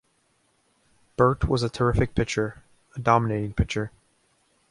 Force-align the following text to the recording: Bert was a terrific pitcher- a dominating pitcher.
Bert 1.15 1.47
was 1.47 1.61
a 1.61 1.69
terrific 1.69 2.15
pitcher- 2.15 2.63
a 2.95 2.99
dominating 2.99 3.53
pitcher. 3.53 3.91